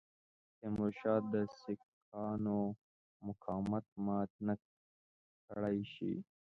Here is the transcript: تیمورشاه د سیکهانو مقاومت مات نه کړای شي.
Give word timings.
تیمورشاه 0.59 1.19
د 1.33 1.35
سیکهانو 1.61 2.57
مقاومت 3.27 3.85
مات 4.05 4.29
نه 4.47 4.53
کړای 5.47 5.77
شي. 5.93 6.13